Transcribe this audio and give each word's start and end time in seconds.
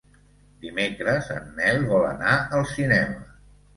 Dimecres 0.63 1.29
en 1.37 1.45
Nel 1.59 1.85
vol 1.93 2.07
anar 2.15 2.35
al 2.61 2.67
cinema. 2.75 3.33